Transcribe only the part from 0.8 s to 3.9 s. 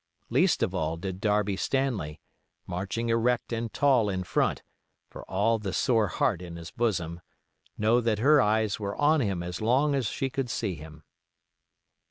did Darby Stanley, marching erect and